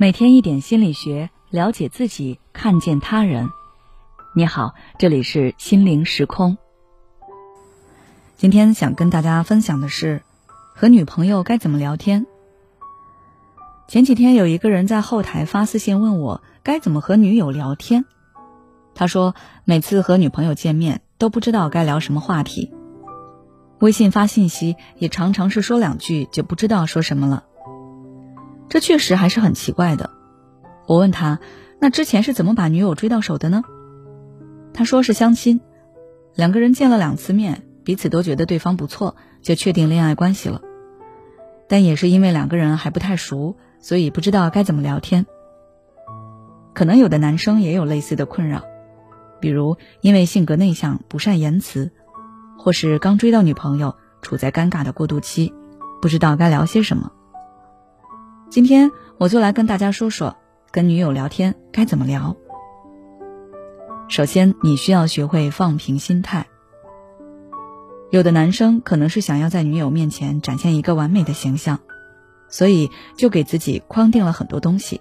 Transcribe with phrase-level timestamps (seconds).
[0.00, 3.50] 每天一点心理学，了解自己，看见他人。
[4.34, 6.56] 你好，这里是心灵时空。
[8.38, 10.22] 今天想跟大家分享的是，
[10.74, 12.26] 和女朋友该怎么聊天。
[13.88, 18.06] 前几天有一个人在后台发私信问我，该怎么和女友聊天。
[18.94, 19.34] 他说，
[19.66, 22.72] 每次和女朋友见面都不知道该聊什么话题，
[23.80, 27.44] 微信发信息也常常是说两句就不知道说什么了。
[28.70, 30.10] 这确实还是很奇怪的。
[30.86, 31.40] 我问他，
[31.80, 33.62] 那之前是怎么把女友追到手的呢？
[34.72, 35.60] 他说是相亲，
[36.36, 40.62] 两个人见了两次面，彼此都觉得对方不错，就确定恋爱关系了。
[41.68, 45.26] 但也是因为两个人还不太熟，所以不知道该怎么聊天。
[46.72, 48.62] 可能有的男生也有类似的困扰，
[49.40, 51.90] 比如因为性格内向不善言辞，
[52.56, 55.52] 或是刚追到女朋友，处在尴尬的过渡期，
[56.00, 57.10] 不知道该聊些什么。
[58.50, 60.36] 今天我就来跟大家说说，
[60.72, 62.34] 跟女友聊天该怎么聊。
[64.08, 66.48] 首先，你需要学会放平心态。
[68.10, 71.78] 有的男生可能是想要在女友面前展现一个完美的形象，
[72.48, 75.00] 所以就给自己框定了很多东西，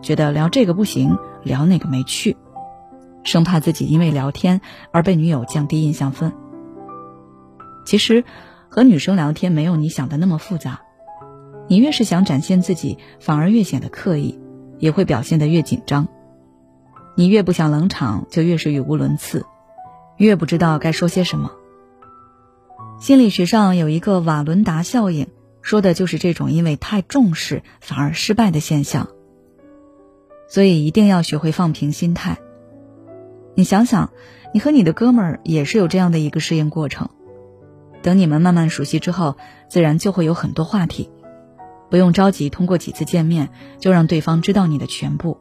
[0.00, 2.36] 觉得聊这个不行，聊那个没趣，
[3.24, 4.60] 生怕自己因为聊天
[4.92, 6.32] 而被女友降低印象分。
[7.84, 8.22] 其实，
[8.68, 10.82] 和女生聊天没有你想的那么复杂。
[11.70, 14.40] 你越是想展现自己，反而越显得刻意，
[14.80, 16.08] 也会表现得越紧张。
[17.14, 19.46] 你越不想冷场，就越是语无伦次，
[20.16, 21.52] 越不知道该说些什么。
[22.98, 25.28] 心理学上有一个瓦伦达效应，
[25.62, 29.06] 说的就是这种因为太重视反而失败的现象。
[30.48, 32.38] 所以一定要学会放平心态。
[33.54, 34.10] 你想想，
[34.52, 37.10] 你和你的哥们儿也是有这样的一个适应过程。
[38.02, 39.36] 等你们慢慢熟悉之后，
[39.68, 41.08] 自然就会有很多话题。
[41.90, 45.38] 不用着急，通过几次见面就让对方知道你的全部，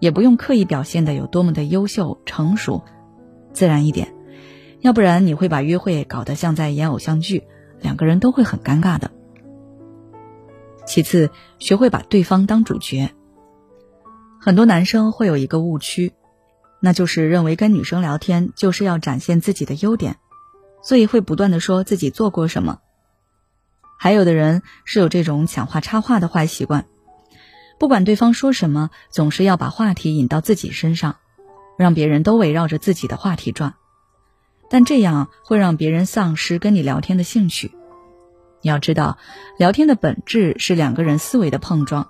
[0.00, 2.82] 也不用刻意表现的有多么的优秀成熟，
[3.52, 4.12] 自然一点，
[4.80, 7.44] 要不然你会把约会搞得像在演偶像剧，
[7.80, 9.12] 两个人都会很尴尬的。
[10.86, 11.30] 其次，
[11.60, 13.10] 学会把对方当主角。
[14.40, 16.14] 很多男生会有一个误区，
[16.80, 20.16] 那就是认为跟女生聊天就是要展现自己的优点，
[20.82, 22.80] 所以会不断的说自己做过什么。
[24.02, 26.86] 还有的人是有这种抢话插话的坏习惯，
[27.78, 31.16] 不管对方说什么，总是要把话题引到自己身上，
[31.76, 33.74] 让别人都围绕着自己的话题转。
[34.70, 37.72] 但这样会让别人丧失跟你聊天的兴趣。
[38.62, 39.18] 你要知道，
[39.58, 42.08] 聊天的本质是两个人思维的碰撞，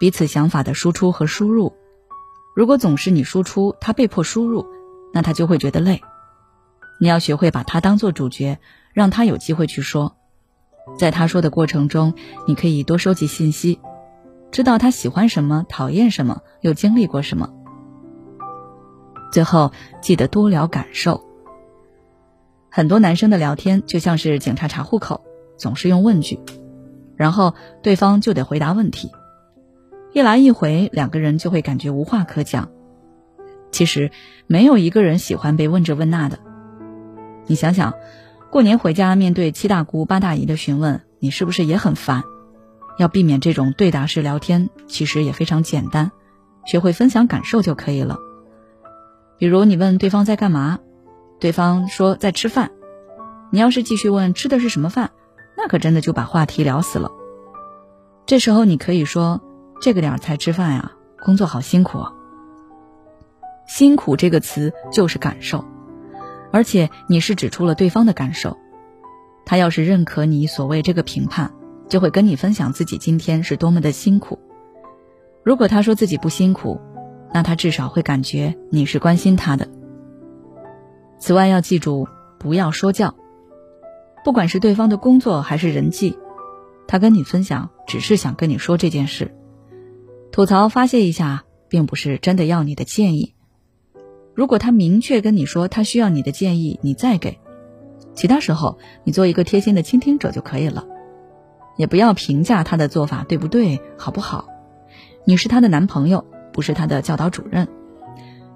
[0.00, 1.72] 彼此想法的输出和输入。
[2.56, 4.66] 如果总是你输出，他被迫输入，
[5.14, 6.02] 那他就会觉得累。
[6.98, 8.58] 你要学会把他当做主角，
[8.92, 10.16] 让他有机会去说。
[10.98, 12.14] 在他说的过程中，
[12.46, 13.80] 你可以多收集信息，
[14.50, 17.48] 知道他喜欢什么、讨厌什么，又经历过什么。
[19.32, 21.22] 最后，记得多聊感受。
[22.68, 25.22] 很多男生的聊天就像是警察查户口，
[25.56, 26.40] 总是用问句，
[27.16, 29.10] 然后对方就得回答问题，
[30.12, 32.68] 一来一回，两个人就会感觉无话可讲。
[33.70, 34.10] 其实，
[34.46, 36.38] 没有一个人喜欢被问这问那的。
[37.46, 37.94] 你想想。
[38.52, 42.22] 过年回家，面对七大姑八大姨的询问，你是不是也很烦？
[42.98, 46.12] 要避免这种对答式聊天，其实也非常简单，
[46.66, 48.18] 学会分享感受就可以了。
[49.38, 50.80] 比如你问对方在干嘛，
[51.40, 52.72] 对方说在吃饭，
[53.50, 55.12] 你要是继续问吃的是什么饭，
[55.56, 57.10] 那可真的就把话题聊死了。
[58.26, 59.40] 这时候你可以说
[59.80, 60.92] 这个点才吃饭呀，
[61.24, 62.04] 工作好辛苦。
[63.66, 65.64] 辛苦这个词就是感受。
[66.52, 68.56] 而且你是指出了对方的感受，
[69.44, 71.52] 他要是认可你所谓这个评判，
[71.88, 74.38] 就会跟你分享自己今天是多么的辛苦。
[75.42, 76.80] 如果他说自己不辛苦，
[77.32, 79.66] 那他至少会感觉你是关心他的。
[81.18, 82.06] 此外要记住，
[82.38, 83.14] 不要说教，
[84.22, 86.18] 不管是对方的工作还是人际，
[86.86, 89.34] 他跟你分享只是想跟你说这件事，
[90.30, 93.34] 吐槽发泄一下，并不是真的要你的建议。
[94.34, 97.38] 如果他明确跟你说他需要你的建议，你再给；
[98.14, 100.86] 其他时候你做一个贴心的倾听者就可以了。
[101.76, 104.46] 也不要评价他的做法对不对、好不好。
[105.24, 107.68] 你是他的男朋友，不是他的教导主任。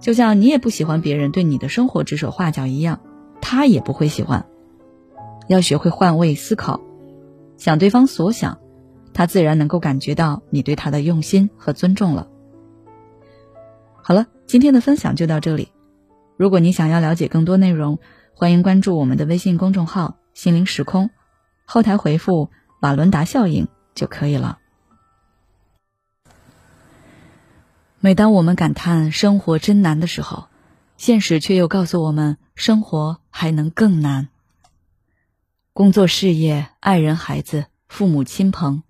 [0.00, 3.00] 就像你也不喜欢别人对你的生活指手画脚一样，
[3.40, 4.46] 他也不会喜欢。
[5.48, 6.80] 要学会换位思考，
[7.56, 8.58] 想对方所想，
[9.14, 12.28] 他自然能够感觉到你对他的用心和尊重了。
[14.02, 14.26] 好了。
[14.46, 15.72] 今天的分享就到这里。
[16.36, 17.98] 如果你想要了解更多内容，
[18.32, 21.10] 欢迎关注我们的微信公众号“心灵时空”，
[21.66, 22.50] 后台回复
[22.80, 23.66] “瓦伦达效应”
[23.96, 24.58] 就可以了。
[27.98, 30.46] 每当我们感叹生活真难的时候，
[30.96, 34.28] 现实却又告诉我们，生活还能更难。
[35.72, 38.84] 工作、事业、爱人、孩子、父母亲朋，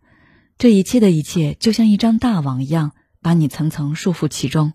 [0.58, 2.92] 这一切的一切，就像一张大网一样，
[3.22, 4.74] 把你层层束缚其中。